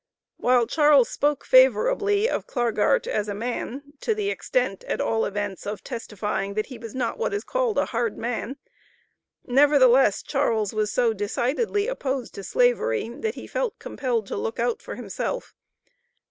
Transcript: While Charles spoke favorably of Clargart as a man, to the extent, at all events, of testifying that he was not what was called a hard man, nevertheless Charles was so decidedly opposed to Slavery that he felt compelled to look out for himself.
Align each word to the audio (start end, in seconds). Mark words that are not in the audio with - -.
While 0.37 0.65
Charles 0.65 1.09
spoke 1.09 1.45
favorably 1.45 2.27
of 2.27 2.47
Clargart 2.47 3.05
as 3.05 3.27
a 3.29 3.35
man, 3.35 3.93
to 4.01 4.15
the 4.15 4.31
extent, 4.31 4.83
at 4.85 4.99
all 4.99 5.25
events, 5.25 5.67
of 5.67 5.83
testifying 5.83 6.55
that 6.55 6.65
he 6.65 6.79
was 6.79 6.95
not 6.95 7.19
what 7.19 7.33
was 7.33 7.43
called 7.43 7.77
a 7.77 7.85
hard 7.85 8.17
man, 8.17 8.57
nevertheless 9.45 10.23
Charles 10.23 10.73
was 10.73 10.91
so 10.91 11.13
decidedly 11.13 11.87
opposed 11.87 12.33
to 12.33 12.43
Slavery 12.43 13.09
that 13.09 13.35
he 13.35 13.45
felt 13.45 13.77
compelled 13.77 14.25
to 14.25 14.35
look 14.37 14.59
out 14.59 14.81
for 14.81 14.95
himself. 14.95 15.53